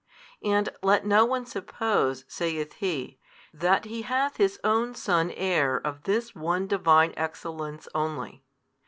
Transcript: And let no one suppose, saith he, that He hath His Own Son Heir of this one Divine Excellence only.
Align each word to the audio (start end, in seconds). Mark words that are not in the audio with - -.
And 0.43 0.69
let 0.81 1.05
no 1.05 1.25
one 1.25 1.45
suppose, 1.45 2.25
saith 2.27 2.73
he, 2.73 3.19
that 3.53 3.85
He 3.85 4.01
hath 4.01 4.37
His 4.37 4.59
Own 4.63 4.95
Son 4.95 5.29
Heir 5.29 5.77
of 5.77 6.01
this 6.05 6.33
one 6.33 6.65
Divine 6.65 7.13
Excellence 7.17 7.87
only. 7.93 8.43